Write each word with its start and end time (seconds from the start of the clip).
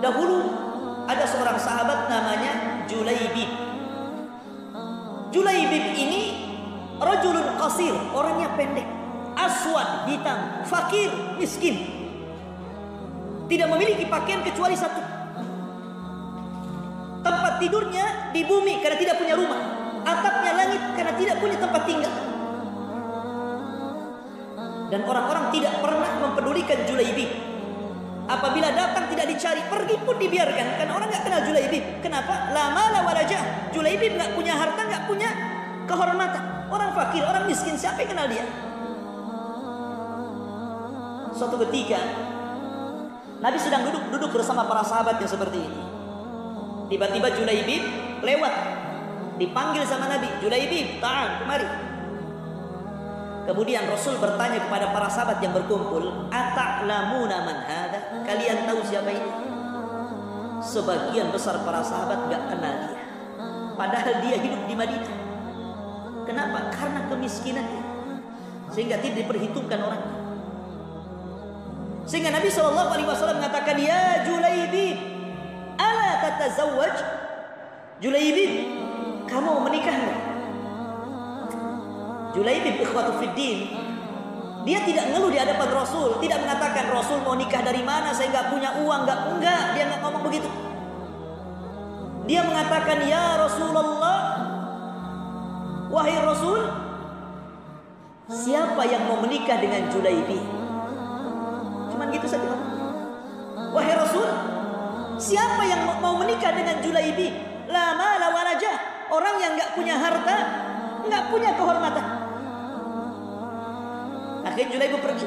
Dahulu 0.00 0.40
ada 1.04 1.24
seorang 1.28 1.60
sahabat 1.60 2.08
namanya 2.08 2.80
Julaibib. 2.88 3.50
Julaibib 5.36 5.84
ini 5.92 6.22
rajulun 6.96 7.52
qasir, 7.60 7.92
orangnya 8.16 8.56
pendek, 8.56 8.88
aswad, 9.36 10.08
hitam, 10.08 10.64
fakir, 10.64 11.12
miskin. 11.36 11.76
Tidak 13.44 13.68
memiliki 13.68 14.08
pakaian 14.08 14.40
kecuali 14.40 14.72
satu. 14.72 15.04
Tempat 17.20 17.60
tidurnya 17.60 18.32
di 18.32 18.48
bumi 18.48 18.80
karena 18.80 18.96
tidak 18.96 19.20
punya 19.20 19.36
rumah. 19.36 19.60
Atapnya 20.08 20.52
langit 20.56 20.82
karena 20.96 21.12
tidak 21.20 21.36
punya 21.44 21.56
tempat 21.60 21.82
tinggal. 21.84 22.14
Dan 24.88 25.00
orang-orang 25.04 25.52
tidak 25.52 25.74
pernah 25.84 26.10
mempedulikan 26.24 26.80
Julaibib. 26.88 27.53
Apabila 28.24 28.72
datang 28.72 29.04
tidak 29.12 29.26
dicari, 29.28 29.60
pergi 29.68 29.96
pun 30.00 30.16
dibiarkan 30.16 30.66
karena 30.80 30.92
orang 30.96 31.08
nggak 31.12 31.24
kenal 31.28 31.40
Julaibib. 31.44 31.84
Kenapa? 32.00 32.48
Lama 32.56 32.82
la 32.88 33.00
walajah. 33.04 33.68
Julaibib 33.76 34.16
nggak 34.16 34.32
punya 34.32 34.56
harta, 34.56 34.80
nggak 34.80 35.04
punya 35.04 35.28
kehormatan. 35.84 36.44
Orang 36.72 36.96
fakir, 36.96 37.20
orang 37.20 37.44
miskin, 37.44 37.76
siapa 37.76 38.00
yang 38.00 38.16
kenal 38.16 38.26
dia? 38.32 38.44
Suatu 41.36 41.60
ketika 41.68 42.00
Nabi 43.44 43.58
sedang 43.60 43.84
duduk-duduk 43.92 44.40
bersama 44.40 44.64
para 44.64 44.80
sahabat 44.80 45.20
yang 45.20 45.28
seperti 45.28 45.60
ini. 45.60 45.82
Tiba-tiba 46.88 47.28
Julaibib 47.36 47.82
lewat. 48.24 48.54
Dipanggil 49.36 49.84
sama 49.84 50.08
Nabi, 50.08 50.30
Julaibib, 50.40 51.02
ta'al, 51.02 51.44
kemari. 51.44 51.83
Kemudian 53.44 53.84
Rasul 53.84 54.16
bertanya 54.16 54.64
kepada 54.64 54.88
para 54.88 55.08
sahabat 55.12 55.36
yang 55.44 55.52
berkumpul, 55.52 56.32
"Ata'lamuna 56.32 57.44
man 57.44 57.58
hada?" 57.68 58.24
Kalian 58.24 58.64
tahu 58.64 58.80
siapa 58.88 59.12
ini? 59.12 59.30
Sebagian 60.64 61.28
besar 61.28 61.60
para 61.60 61.84
sahabat 61.84 62.24
gak 62.32 62.42
kenal 62.48 62.74
dia. 62.88 63.04
Padahal 63.76 64.24
dia 64.24 64.36
hidup 64.40 64.64
di 64.64 64.74
Madinah. 64.74 65.16
Kenapa? 66.24 66.72
Karena 66.72 67.04
kemiskinannya. 67.04 67.84
Sehingga 68.72 68.96
tidak 69.04 69.28
diperhitungkan 69.28 69.76
orangnya. 69.76 70.14
Sehingga 72.08 72.32
Nabi 72.32 72.48
Shallallahu 72.48 72.90
Alaihi 72.96 73.08
Wasallam 73.08 73.44
mengatakan, 73.44 73.76
Ya 73.76 74.24
Julaibib, 74.24 74.96
ala 75.76 76.20
tatazawwaj? 76.24 76.96
Julaibib, 78.00 78.52
kamu 79.28 79.52
menikah? 79.68 80.23
Julaibib 82.34 82.82
ikhwatu 82.82 83.22
fiddin 83.22 83.84
dia 84.64 84.80
tidak 84.80 85.12
ngeluh 85.12 85.28
di 85.28 85.36
hadapan 85.36 85.68
Rasul, 85.76 86.16
tidak 86.24 86.40
mengatakan 86.40 86.88
Rasul 86.88 87.20
mau 87.20 87.36
nikah 87.36 87.60
dari 87.60 87.84
mana, 87.84 88.16
saya 88.16 88.32
nggak 88.32 88.48
punya 88.48 88.72
uang, 88.80 89.00
nggak 89.04 89.20
enggak, 89.36 89.64
dia 89.76 89.84
nggak 89.92 90.00
ngomong 90.00 90.24
begitu. 90.24 90.48
Dia 92.24 92.40
mengatakan 92.48 93.04
ya 93.04 93.44
Rasulullah, 93.44 94.20
wahai 95.92 96.16
Rasul, 96.16 96.64
siapa 98.32 98.88
yang 98.88 99.04
mau 99.04 99.20
menikah 99.20 99.60
dengan 99.60 99.92
Julaibi? 99.92 100.40
Cuman 101.92 102.08
gitu 102.08 102.24
saja. 102.24 102.56
Wahai 103.68 103.94
Rasul, 104.00 104.28
siapa 105.20 105.60
yang 105.68 105.84
mau 106.00 106.16
menikah 106.16 106.56
dengan 106.56 106.80
Julaibi? 106.80 107.36
Lama 107.68 108.16
lawan 108.16 108.56
aja, 108.56 108.80
orang 109.12 109.36
yang 109.44 109.52
nggak 109.60 109.76
punya 109.76 110.00
harta, 110.00 110.36
nggak 111.04 111.24
punya 111.28 111.52
kehormatan. 111.52 112.23
Akhirnya 114.54 114.70
Julaibib 114.70 115.02
pergi. 115.02 115.26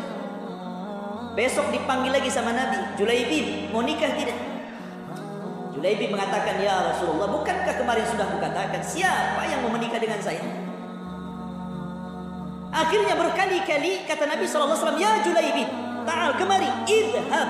Besok 1.36 1.68
dipanggil 1.76 2.16
lagi 2.16 2.32
sama 2.32 2.56
Nabi. 2.56 2.96
Julaibib, 2.96 3.76
mau 3.76 3.84
nikah 3.84 4.16
tidak? 4.16 4.40
Julaibib 5.76 6.16
mengatakan, 6.16 6.64
Ya 6.64 6.96
Rasulullah, 6.96 7.28
bukankah 7.28 7.76
kemarin 7.76 8.08
sudah 8.08 8.24
kukatakan 8.24 8.80
siapa 8.80 9.44
yang 9.52 9.68
mau 9.68 9.76
menikah 9.76 10.00
dengan 10.00 10.24
saya? 10.24 10.40
Akhirnya 12.72 13.20
berkali-kali 13.20 14.08
kata 14.08 14.32
Nabi 14.32 14.48
SAW, 14.48 14.96
Ya 14.96 15.20
Julaibib, 15.20 15.68
ta'al 16.08 16.32
kemari, 16.40 16.72
idhab 16.88 17.48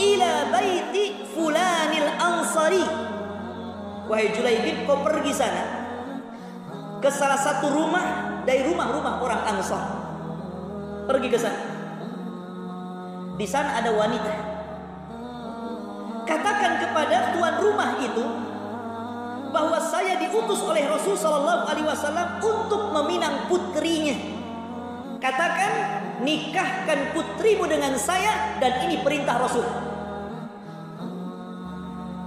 ila 0.00 0.32
baiti 0.48 1.04
fulanil 1.36 2.08
ansari. 2.16 2.84
Wahai 4.08 4.32
Julaibib, 4.32 4.88
kau 4.88 5.04
pergi 5.04 5.36
sana 5.36 5.64
ke 7.04 7.12
salah 7.12 7.36
satu 7.36 7.68
rumah 7.68 8.40
dari 8.48 8.64
rumah-rumah 8.64 9.20
orang 9.20 9.42
Ansar. 9.52 10.03
Pergi 11.04 11.28
ke 11.28 11.38
sana. 11.38 11.60
Di 13.34 13.46
sana 13.48 13.82
ada 13.82 13.90
wanita. 13.92 14.34
Katakan 16.24 16.72
kepada 16.80 17.36
tuan 17.36 17.54
rumah 17.60 17.90
itu 18.00 18.24
bahwa 19.52 19.78
saya 19.78 20.16
diutus 20.18 20.64
oleh 20.64 20.88
Rasul 20.88 21.14
Shallallahu 21.14 21.68
Alaihi 21.68 21.86
Wasallam 21.86 22.40
untuk 22.40 22.90
meminang 22.90 23.46
putrinya. 23.46 24.16
Katakan 25.20 25.72
nikahkan 26.24 27.12
putrimu 27.12 27.68
dengan 27.68 27.94
saya 28.00 28.56
dan 28.58 28.82
ini 28.88 29.04
perintah 29.04 29.36
Rasul. 29.38 29.64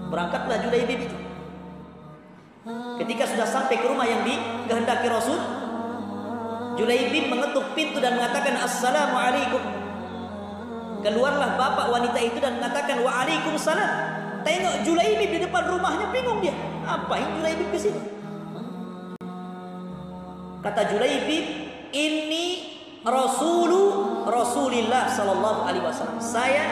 Berangkatlah 0.07 0.63
Julaibib 0.63 1.09
itu. 1.09 1.17
Ketika 2.99 3.23
sudah 3.27 3.47
sampai 3.47 3.79
ke 3.79 3.85
rumah 3.87 4.07
yang 4.07 4.23
dikehendaki 4.27 5.07
Rasul, 5.07 5.39
Julaibib 6.77 7.33
mengetuk 7.33 7.73
pintu 7.73 7.97
dan 7.97 8.21
mengatakan 8.21 8.53
Assalamualaikum. 8.61 9.59
Keluarlah 11.01 11.57
bapak 11.57 11.89
wanita 11.89 12.19
itu 12.21 12.37
dan 12.37 12.61
mengatakan 12.61 13.01
Waalaikumsalam. 13.01 13.91
Tengok 14.45 14.75
Julaibib 14.85 15.29
di 15.33 15.39
depan 15.41 15.65
rumahnya 15.65 16.13
bingung 16.13 16.37
dia. 16.37 16.53
Apa 16.85 17.17
yang 17.17 17.41
Julaibib 17.41 17.67
ke 17.73 17.79
sini? 17.81 18.01
Kata 20.61 20.81
Julaibib, 20.93 21.45
ini 21.97 22.45
Rasulu 23.01 23.81
Rasulillah 24.29 25.09
Sallallahu 25.09 25.65
Alaihi 25.65 25.81
Wasallam. 25.81 26.21
Saya 26.21 26.65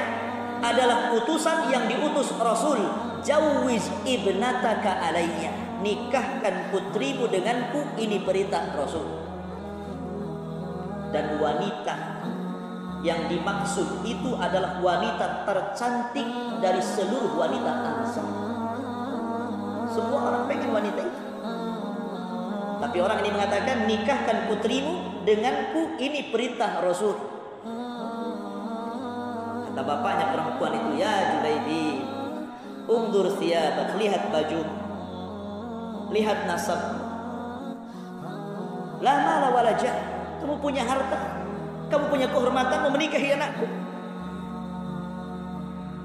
adalah 0.62 1.18
utusan 1.18 1.74
yang 1.74 1.90
diutus 1.90 2.30
Rasul. 2.38 2.78
Jawiz 3.26 3.90
ibnataka 4.06 5.02
alayya. 5.10 5.50
Nikahkan 5.82 6.70
putrimu 6.70 7.26
denganku. 7.26 7.82
Ini 7.98 8.22
perintah 8.22 8.70
Rasul 8.78 9.25
dan 11.16 11.40
wanita 11.40 11.96
yang 13.00 13.32
dimaksud 13.32 14.04
itu 14.04 14.36
adalah 14.36 14.84
wanita 14.84 15.48
tercantik 15.48 16.28
dari 16.60 16.84
seluruh 16.84 17.40
wanita 17.40 17.72
Ansar. 17.72 18.28
Semua 19.96 20.20
orang 20.28 20.44
pengen 20.52 20.76
wanita 20.76 21.00
itu. 21.00 21.22
Tapi 22.84 22.98
orang 23.00 23.24
ini 23.24 23.30
mengatakan 23.32 23.88
nikahkan 23.88 24.38
putrimu 24.52 25.24
denganku 25.24 25.96
ini 26.04 26.28
perintah 26.36 26.84
Rasul. 26.84 27.16
Kata 29.72 29.82
bapaknya 29.86 30.26
perempuan 30.36 30.74
itu 30.76 30.92
ya 31.00 31.14
Julaidi, 31.32 32.04
umdur 32.92 33.32
siabak, 33.40 33.96
lihat 33.96 34.28
baju, 34.34 34.62
lihat 36.12 36.44
nasab. 36.44 36.82
Lama 39.00 39.34
la 39.46 39.50
walajah 39.54 40.15
kamu 40.46 40.62
punya 40.62 40.86
harta, 40.86 41.42
kamu 41.90 42.06
punya 42.06 42.30
kehormatan 42.30 42.86
mau 42.86 42.94
menikahi 42.94 43.34
anakku. 43.34 43.66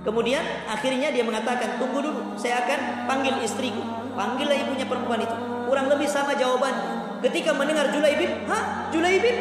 Kemudian 0.00 0.40
akhirnya 0.64 1.12
dia 1.12 1.20
mengatakan, 1.20 1.76
tunggu 1.76 2.00
dulu, 2.00 2.40
saya 2.40 2.64
akan 2.64 3.04
panggil 3.04 3.36
istriku. 3.44 3.84
Panggillah 4.16 4.56
ibunya 4.56 4.88
perempuan 4.88 5.20
itu. 5.20 5.36
Kurang 5.68 5.92
lebih 5.92 6.08
sama 6.08 6.32
jawaban. 6.40 6.72
Ketika 7.20 7.52
mendengar 7.52 7.92
Julaibib, 7.92 8.32
hah? 8.48 8.88
Julaibib? 8.88 9.36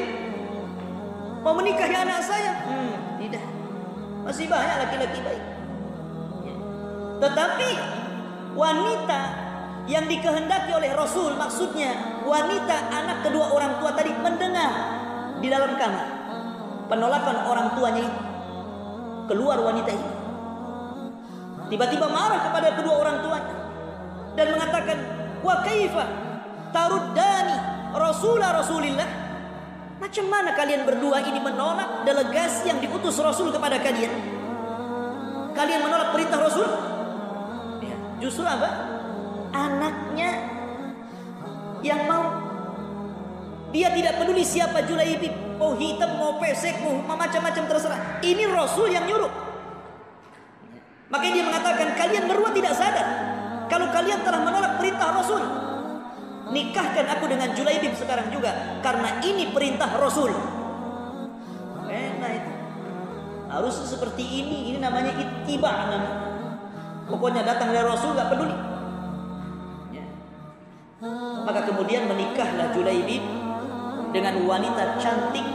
Mau 1.48 1.56
menikahi 1.56 1.96
anak 1.96 2.20
saya? 2.20 2.60
Hmm, 2.68 3.24
tidak. 3.24 3.44
Masih 4.28 4.52
banyak 4.52 4.78
laki-laki 4.84 5.20
baik. 5.24 5.44
Ya. 6.44 6.56
Tetapi 7.24 7.70
wanita 8.52 9.22
yang 9.88 10.12
dikehendaki 10.12 10.76
oleh 10.76 10.92
Rasul 10.92 11.40
maksudnya 11.40 12.19
wanita 12.30 12.76
anak 12.94 13.26
kedua 13.26 13.50
orang 13.50 13.82
tua 13.82 13.92
tadi 13.98 14.14
mendengar 14.14 14.72
di 15.42 15.48
dalam 15.50 15.74
kamar. 15.74 16.08
Penolakan 16.86 17.38
orang 17.50 17.68
tuanya 17.74 18.02
itu. 18.06 18.22
Keluar 19.30 19.58
wanita 19.62 19.90
itu. 19.94 20.10
Tiba-tiba 21.70 22.10
marah 22.10 22.50
kepada 22.50 22.78
kedua 22.78 22.96
orang 23.02 23.18
tuanya. 23.26 23.56
Dan 24.38 24.48
mengatakan 24.54 24.98
wa 25.42 25.56
kaifa 25.66 26.06
taruddani 26.74 27.56
rasulah 27.94 28.50
rasulillah? 28.62 29.10
Macam 30.00 30.26
mana 30.32 30.56
kalian 30.56 30.88
berdua 30.88 31.20
ini 31.28 31.44
menolak 31.44 32.08
delegasi 32.08 32.72
yang 32.72 32.80
diutus 32.80 33.20
Rasul 33.20 33.52
kepada 33.52 33.84
kalian? 33.84 34.08
Kalian 35.52 35.82
menolak 35.84 36.16
perintah 36.16 36.40
Rasul? 36.40 36.64
Ya, 37.84 38.00
justru 38.24 38.48
apa? 38.48 38.96
Anaknya 39.52 40.49
yang 41.86 42.06
mau 42.08 42.48
dia 43.70 43.94
tidak 43.94 44.18
peduli 44.18 44.42
siapa 44.42 44.82
Julaibib 44.86 45.32
mau 45.62 45.78
hitam 45.78 46.18
mau 46.18 46.42
pesek 46.42 46.82
mau 46.82 47.16
macam-macam 47.16 47.64
terserah 47.70 48.00
ini 48.26 48.50
Rasul 48.50 48.90
yang 48.90 49.06
nyuruh 49.06 49.50
Makanya 51.10 51.34
dia 51.34 51.46
mengatakan 51.46 51.88
kalian 51.98 52.24
berdua 52.30 52.54
tidak 52.54 52.74
sadar 52.78 53.08
kalau 53.66 53.90
kalian 53.90 54.22
telah 54.22 54.42
menolak 54.46 54.78
perintah 54.78 55.10
Rasul. 55.10 55.42
Nikahkan 56.50 57.06
aku 57.14 57.30
dengan 57.30 57.54
Julaibib 57.54 57.94
sekarang 57.94 58.34
juga 58.34 58.82
karena 58.82 59.22
ini 59.26 59.50
perintah 59.50 59.90
Rasul. 59.98 60.34
Enak 61.90 62.32
itu. 62.34 62.52
Harus 63.50 63.76
seperti 63.86 64.22
ini. 64.22 64.74
Ini 64.74 64.78
namanya 64.82 65.14
ittiba 65.18 65.70
namanya. 65.70 66.14
Pokoknya 67.10 67.42
datang 67.42 67.74
dari 67.74 67.86
Rasul 67.86 68.14
gak 68.14 68.30
peduli. 68.30 68.54
Kemudian 71.70 72.10
menikahlah 72.10 72.74
Julaibib 72.74 73.22
dengan 74.10 74.42
wanita 74.50 74.98
cantik 74.98 75.46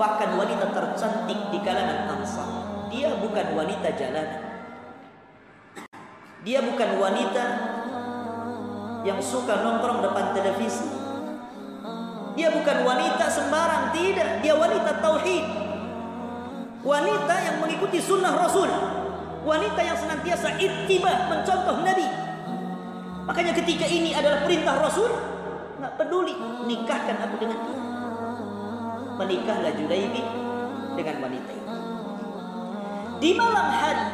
bahkan 0.00 0.32
wanita 0.40 0.72
tercantik 0.72 1.36
di 1.52 1.58
kalangan 1.60 2.16
Ansar. 2.16 2.48
Dia 2.88 3.12
bukan 3.20 3.46
wanita 3.52 3.88
jalanan. 3.92 4.40
Dia 6.40 6.64
bukan 6.64 6.90
wanita 6.96 7.44
yang 9.04 9.20
suka 9.20 9.60
nongkrong 9.60 10.00
depan 10.00 10.32
televisi. 10.32 10.88
Dia 12.38 12.54
bukan 12.54 12.86
wanita 12.86 13.26
sembarang, 13.28 13.90
tidak. 13.92 14.40
Dia 14.40 14.54
wanita 14.54 15.02
tauhid. 15.02 15.44
Wanita 16.86 17.34
yang 17.42 17.56
mengikuti 17.60 17.98
sunnah 17.98 18.38
Rasul. 18.38 18.70
Wanita 19.42 19.80
yang 19.82 19.98
senantiasa 19.98 20.56
ittiba 20.56 21.28
mencontoh 21.28 21.82
Nabi. 21.82 22.06
Makanya 23.26 23.52
ketika 23.52 23.84
ini 23.84 24.14
adalah 24.14 24.46
perintah 24.46 24.78
Rasul, 24.80 25.10
nggak 25.78 25.94
peduli 25.94 26.34
nikahkan 26.66 27.16
aku 27.22 27.34
dengan 27.38 27.58
dia. 27.62 27.80
Menikahlah 29.18 29.72
Judaibi 29.74 30.22
dengan 30.94 31.16
wanita 31.26 31.50
itu. 31.54 31.74
Di 33.18 33.30
malam 33.34 33.66
hari, 33.66 34.06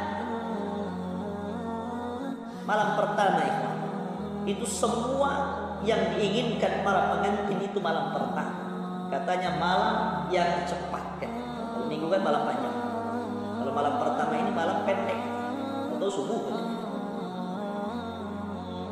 malam 2.64 2.88
pertama 2.96 3.40
itu, 3.44 3.68
itu 4.48 4.64
semua 4.64 5.60
yang 5.84 6.16
diinginkan 6.16 6.80
para 6.80 7.12
pengantin 7.12 7.60
itu 7.60 7.78
malam 7.84 8.16
pertama. 8.16 8.64
Katanya 9.12 9.60
malam 9.60 9.96
yang 10.32 10.64
cepat 10.64 11.20
kan. 11.20 11.32
Kalau 11.76 11.84
minggu 11.84 12.08
kan 12.08 12.24
malam 12.24 12.48
panjang. 12.48 12.76
Kalau 13.60 13.72
malam 13.76 13.94
pertama 14.00 14.32
ini 14.40 14.50
malam 14.52 14.88
pendek 14.88 15.20
atau 15.96 16.08
subuh. 16.08 16.73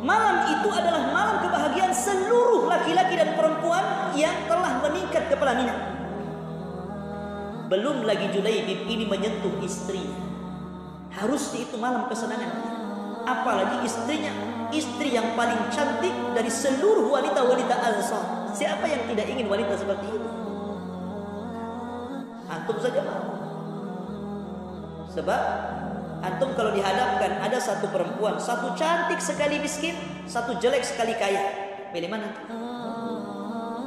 Malam 0.02 0.50
itu 0.50 0.68
adalah 0.74 1.14
malam 1.14 1.36
kebahagiaan 1.46 1.94
seluruh 1.94 2.66
laki-laki 2.66 3.14
dan 3.14 3.38
perempuan 3.38 4.10
yang 4.18 4.34
telah 4.50 4.82
meningkat 4.82 5.30
ke 5.30 5.36
pelaminan. 5.38 5.78
Belum 7.70 8.02
lagi 8.02 8.26
Julaibib 8.34 8.82
ini 8.90 9.06
menyentuh 9.06 9.62
istrinya. 9.62 10.18
Harusnya 11.14 11.62
itu 11.62 11.76
malam 11.78 12.10
kesenangan 12.10 12.50
Apalagi 13.22 13.86
istrinya, 13.86 14.34
istri 14.74 15.14
yang 15.14 15.38
paling 15.38 15.70
cantik 15.70 16.10
dari 16.34 16.50
seluruh 16.50 17.06
wanita-wanita 17.06 17.74
Ansar. 17.78 18.50
Siapa 18.50 18.82
yang 18.90 19.06
tidak 19.06 19.30
ingin 19.30 19.46
wanita 19.46 19.78
seperti 19.78 20.10
itu? 20.10 20.28
Antum 22.50 22.76
saja 22.82 23.00
mau. 23.06 23.24
Sebab 25.14 25.42
antum 26.22 26.54
kalau 26.54 26.70
dihadapkan 26.70 27.42
ada 27.42 27.58
satu 27.58 27.90
perempuan, 27.90 28.38
satu 28.38 28.72
cantik 28.78 29.18
sekali 29.18 29.58
miskin, 29.58 29.98
satu 30.24 30.56
jelek 30.62 30.86
sekali 30.86 31.18
kaya. 31.18 31.42
Pilih 31.90 32.08
mana? 32.08 32.30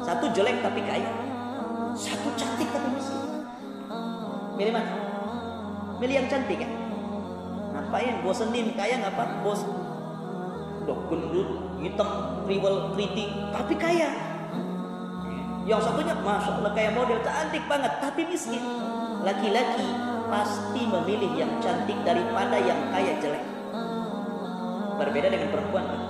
Satu 0.03 0.29
jelek 0.35 0.59
tapi 0.61 0.83
kaya. 0.83 1.09
Satu 1.95 2.29
cantik 2.35 2.67
tapi 2.69 2.87
miskin. 2.93 3.19
Milih 4.59 4.73
mana? 4.75 4.91
Milih 5.97 6.15
yang 6.23 6.27
cantik 6.27 6.59
ya? 6.59 6.69
Ngapain 7.71 8.23
bosenin 8.23 8.75
kaya 8.75 8.99
ngapa? 8.99 9.43
Bos 9.43 9.63
udah 10.85 10.99
gendut, 11.09 11.49
hitam, 11.81 12.09
kriwel, 12.45 12.93
keriting, 12.93 13.31
tapi 13.49 13.73
kaya. 13.73 14.11
Yang 15.65 15.81
satunya 15.89 16.13
masya 16.13 16.61
Allah 16.61 16.71
kayak 16.77 16.93
model 16.93 17.19
cantik 17.25 17.65
banget, 17.65 17.93
tapi 17.97 18.21
miskin. 18.29 18.61
Laki-laki 19.25 19.87
pasti 20.29 20.81
memilih 20.85 21.31
yang 21.33 21.51
cantik 21.57 21.97
daripada 22.05 22.57
yang 22.61 22.77
kaya 22.93 23.17
jelek. 23.17 23.43
Berbeda 25.01 25.27
dengan 25.33 25.49
perempuan 25.49 25.85
kan? 25.89 26.01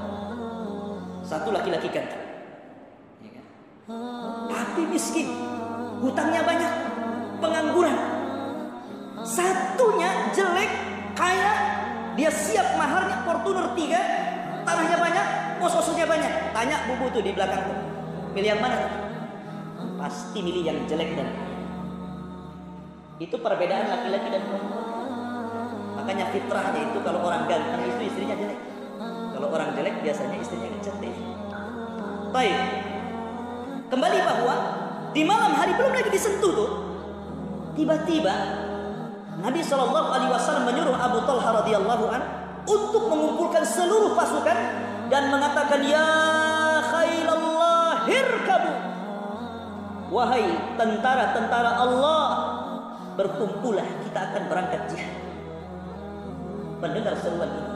Satu 1.26 1.50
laki-laki 1.50 1.90
kan, 1.90 2.06
tapi 4.50 4.82
miskin, 4.90 5.30
hutangnya 6.02 6.42
banyak, 6.42 6.74
pengangguran. 7.38 7.98
Satunya 9.22 10.34
jelek, 10.34 10.70
kaya, 11.14 11.54
dia 12.18 12.30
siap 12.34 12.78
maharnya 12.78 13.22
Fortuner 13.26 13.74
3, 13.78 14.66
tanahnya 14.66 14.98
banyak, 14.98 15.26
kos-kosnya 15.62 16.06
banyak. 16.10 16.34
Tanya 16.54 16.78
bubu 16.90 17.14
tuh 17.14 17.22
di 17.22 17.32
belakang 17.34 17.62
tuh. 17.62 17.78
Milih 18.34 18.58
yang 18.58 18.62
mana? 18.62 19.05
Pasti 20.06 20.38
milih 20.38 20.62
yang 20.62 20.86
jelek 20.86 21.18
dan 21.18 21.34
itu 23.18 23.42
perbedaan 23.42 23.90
laki-laki 23.90 24.30
dan 24.30 24.46
perempuan. 24.46 25.10
Makanya 25.98 26.30
fitrahnya 26.30 26.94
itu 26.94 27.02
kalau 27.02 27.26
orang 27.26 27.50
ganteng 27.50 27.90
itu 27.90 28.14
istrinya 28.14 28.38
jelek. 28.38 28.60
Kalau 29.34 29.50
orang 29.50 29.74
jelek 29.74 30.06
biasanya 30.06 30.38
istrinya 30.38 30.70
cantik. 30.86 31.10
Baik. 32.30 32.58
Kembali 33.90 34.18
bahwa 34.22 34.56
di 35.10 35.26
malam 35.26 35.58
hari 35.58 35.74
belum 35.74 35.98
lagi 35.98 36.14
disentuh 36.14 36.54
tuh. 36.54 36.72
Tiba-tiba 37.74 38.34
Nabi 39.42 39.66
Shallallahu 39.66 40.10
Alaihi 40.14 40.30
Wasallam 40.30 40.70
menyuruh 40.70 40.94
Abu 41.02 41.26
Talha 41.26 41.66
radhiyallahu 41.66 42.06
an 42.14 42.22
untuk 42.70 43.10
mengumpulkan 43.10 43.66
seluruh 43.66 44.14
pasukan 44.14 44.58
dan 45.10 45.34
mengatakan 45.34 45.82
ya 45.82 46.06
khailallah 46.94 48.06
hirkabu 48.06 48.75
wahai 50.10 50.46
tentara-tentara 50.78 51.72
Allah 51.82 52.26
berkumpullah 53.16 53.88
kita 54.06 54.20
akan 54.32 54.44
berangkat 54.52 54.82
jihad. 54.92 55.16
Mendengar 56.84 57.16
seruan 57.18 57.50
ini 57.50 57.74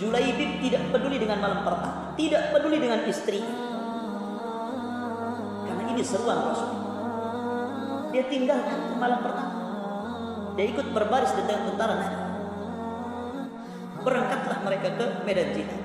Julaibib 0.00 0.50
tidak 0.64 0.82
peduli 0.90 1.20
dengan 1.20 1.38
malam 1.44 1.60
pertama 1.60 2.16
tidak 2.16 2.52
peduli 2.52 2.78
dengan 2.80 3.00
istri. 3.08 3.40
Karena 5.64 5.82
ini 5.88 6.02
seruan 6.04 6.38
Rasul. 6.40 6.70
Dia 8.10 8.24
tinggalkan 8.26 8.98
malam 8.98 9.20
pertama. 9.24 9.52
Dia 10.58 10.66
ikut 10.68 10.86
berbaris 10.92 11.32
dengan 11.36 11.72
tentara 11.72 11.94
berangkatlah 14.00 14.58
mereka 14.64 14.88
ke 14.96 15.06
medan 15.28 15.48
jihad 15.52 15.79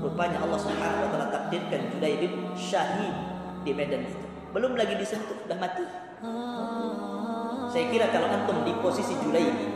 rupanya 0.00 0.40
Allah 0.40 0.58
Subhanahu 0.58 1.04
wa 1.04 1.08
taala 1.12 1.28
takdirkan 1.28 1.80
Julaibib 1.92 2.32
syahid 2.56 3.14
di 3.62 3.72
medan 3.76 4.08
itu. 4.08 4.18
Belum 4.50 4.74
lagi 4.74 4.96
disentuh 4.96 5.36
sudah 5.44 5.58
mati. 5.60 5.84
Saya 7.70 7.84
kira 7.92 8.10
kalau 8.10 8.26
antum 8.26 8.64
di 8.66 8.72
posisi 8.80 9.14
Julaibib 9.20 9.70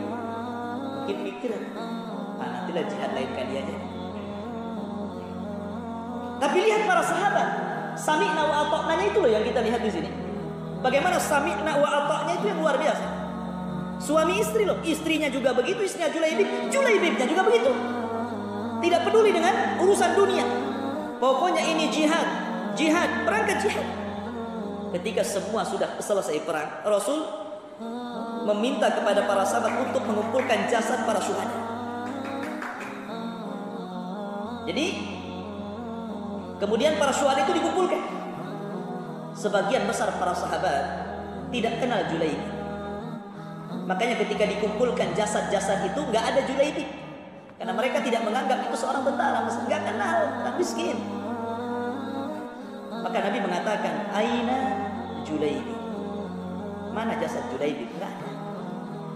mungkin 1.05 1.17
mikir 1.21 1.53
ah 1.77 2.49
nantilah 2.49 2.83
jihad 2.89 3.11
lain 3.13 3.29
kali 3.37 3.53
aja. 3.61 3.75
Tapi 6.35 6.57
lihat 6.65 6.81
para 6.89 7.03
sahabat 7.05 7.47
sami'na 7.95 8.43
wa 8.43 8.55
ata'nanya 8.67 9.05
itu 9.13 9.17
loh 9.21 9.31
yang 9.31 9.45
kita 9.45 9.61
lihat 9.61 9.81
di 9.85 9.91
sini. 9.93 10.09
Bagaimana 10.81 11.21
sami'na 11.21 11.71
wa 11.77 11.87
ata'nya 11.87 12.33
itu 12.41 12.45
yang 12.49 12.59
luar 12.59 12.75
biasa. 12.81 13.05
Suami 14.01 14.43
istri 14.43 14.67
loh 14.67 14.81
istrinya 14.83 15.31
juga 15.31 15.55
begitu 15.55 15.85
istrinya 15.85 16.11
Julaibib 16.11 16.67
Julaibibnya 16.67 17.25
juga 17.29 17.47
begitu 17.47 17.71
tidak 18.83 19.01
peduli 19.07 19.31
dengan 19.31 19.79
urusan 19.79 20.11
dunia. 20.15 20.45
Pokoknya 21.19 21.63
ini 21.63 21.87
jihad. 21.91 22.27
Jihad. 22.75 23.23
Berangkat 23.23 23.63
jihad. 23.63 23.87
Ketika 24.95 25.23
semua 25.27 25.67
sudah 25.67 25.99
selesai 25.99 26.39
perang 26.47 26.83
Rasul 26.87 27.23
meminta 28.47 28.87
kepada 28.87 29.27
para 29.27 29.43
sahabat 29.43 29.91
untuk 29.91 30.03
mengumpulkan 30.07 30.71
jasad 30.71 31.03
para 31.03 31.19
syuhada. 31.19 31.57
Jadi 34.65 34.85
kemudian 36.63 36.95
para 36.95 37.11
syuhada 37.11 37.43
itu 37.43 37.53
dikumpulkan. 37.53 38.01
Sebagian 39.35 39.83
besar 39.83 40.15
para 40.15 40.31
sahabat 40.31 40.83
tidak 41.51 41.83
kenal 41.83 42.07
Julaibib 42.07 42.55
makanya 43.85 44.17
ketika 44.25 44.49
dikumpulkan 44.49 45.13
jasad-jasad 45.13 45.93
itu 45.93 46.01
nggak 46.09 46.23
ada 46.25 46.41
Julaibib 46.49 46.89
karena 47.55 47.73
mereka 47.73 47.97
tidak 48.03 48.21
menganggap 48.27 48.67
itu 48.67 48.75
seorang 48.75 49.03
tentara 49.07 49.47
nggak 49.47 49.81
kenal 49.87 50.17
orang 50.43 50.55
miskin. 50.59 50.97
Maka 53.05 53.17
Nabi 53.21 53.37
mengatakan 53.37 53.93
Aina 54.11 54.59
Julaibib 55.23 55.79
mana 56.91 57.15
jasad 57.21 57.45
Julaibib 57.53 57.89
nggak 57.95 58.11
ada. 58.11 58.29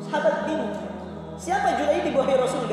Sahabat 0.08 0.36
bingung 0.48 0.74
siapa 1.36 1.76
Julaibib 1.76 2.14
wahai 2.16 2.38
Rasul? 2.40 2.64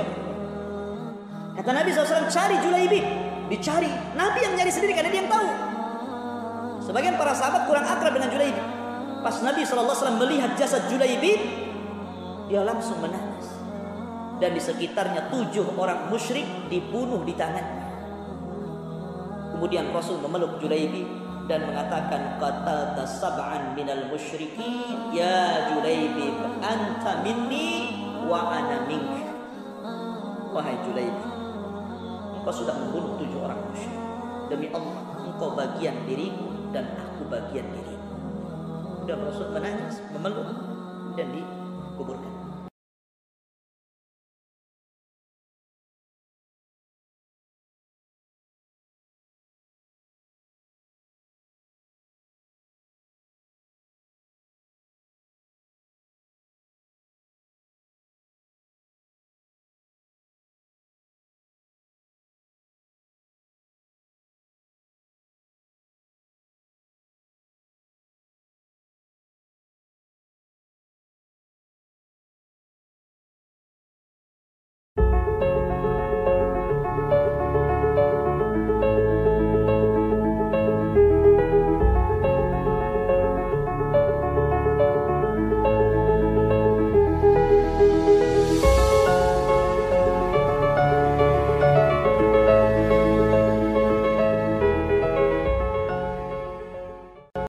Kata 1.56 1.70
Nabi 1.72 1.88
SAW 1.90 2.28
cari 2.28 2.56
Julaibib 2.60 3.04
dicari. 3.48 3.90
Nabi 4.14 4.38
yang 4.44 4.54
nyari 4.60 4.70
sendiri 4.70 4.92
karena 4.92 5.10
dia 5.10 5.20
yang 5.24 5.30
tahu. 5.32 5.48
Sebagian 6.86 7.18
para 7.18 7.34
sahabat 7.34 7.66
kurang 7.66 7.82
akrab 7.82 8.14
dengan 8.14 8.30
Julaibib 8.30 8.66
pas 9.26 9.42
Nabi 9.42 9.66
SAW 9.66 10.22
melihat 10.22 10.54
jasad 10.54 10.86
Julaibib 10.86 11.40
dia 12.46 12.62
langsung 12.62 13.02
menangis 13.02 13.50
dan 14.36 14.50
di 14.52 14.60
sekitarnya 14.60 15.32
tujuh 15.32 15.76
orang 15.80 16.12
musyrik 16.12 16.44
dibunuh 16.68 17.24
di 17.24 17.32
tangannya. 17.32 17.88
Kemudian 19.56 19.88
Rasul 19.88 20.20
memeluk 20.20 20.60
Julaibi 20.60 21.08
dan 21.48 21.64
mengatakan 21.64 22.36
qatalta 22.36 23.06
sab'an 23.08 23.72
minal 23.72 24.12
musyrikin 24.12 25.14
ya 25.16 25.72
Julaibi 25.72 26.28
anta 26.60 27.24
minni 27.24 27.96
wa 28.28 28.52
ana 28.52 28.84
mink. 28.84 29.24
Wahai 30.52 30.76
Julaibi, 30.84 31.24
engkau 32.36 32.52
sudah 32.52 32.76
membunuh 32.76 33.16
tujuh 33.20 33.40
orang 33.40 33.60
musyrik. 33.72 34.00
Demi 34.52 34.68
Allah, 34.72 35.04
engkau 35.24 35.56
bagian 35.56 36.04
diriku 36.04 36.70
dan 36.76 36.92
aku 36.96 37.24
bagian 37.28 37.66
dirimu. 37.72 38.08
Dan 39.08 39.24
Rasul 39.24 39.52
menangis, 39.56 40.04
memeluk 40.12 40.48
dan 41.16 41.32
dikuburkan. 41.32 42.35